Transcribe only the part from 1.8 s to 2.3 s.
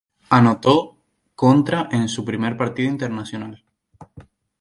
en su